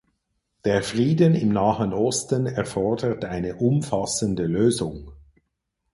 [0.65, 5.11] Der Frieden im Nahen Osten erfordert eine umfassende Lösung.